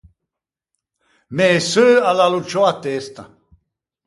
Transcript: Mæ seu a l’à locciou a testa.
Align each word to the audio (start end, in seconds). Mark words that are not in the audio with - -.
Mæ 1.35 1.47
seu 1.69 1.91
a 2.09 2.11
l’à 2.17 2.27
locciou 2.33 2.63
a 2.71 2.73
testa. 2.83 3.23